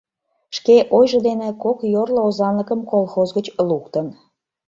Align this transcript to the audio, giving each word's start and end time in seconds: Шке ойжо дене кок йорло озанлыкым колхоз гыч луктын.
Шке 0.57 0.77
ойжо 0.97 1.19
дене 1.27 1.49
кок 1.63 1.79
йорло 1.93 2.21
озанлыкым 2.29 2.81
колхоз 2.91 3.29
гыч 3.37 3.47
луктын. 3.69 4.07